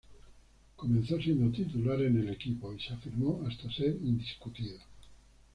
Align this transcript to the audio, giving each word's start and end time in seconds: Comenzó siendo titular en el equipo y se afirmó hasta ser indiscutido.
Comenzó 0.77 1.21
siendo 1.21 1.55
titular 1.55 2.01
en 2.01 2.19
el 2.21 2.29
equipo 2.29 2.73
y 2.73 2.81
se 2.81 2.91
afirmó 2.91 3.45
hasta 3.47 3.71
ser 3.71 3.95
indiscutido. 4.01 4.79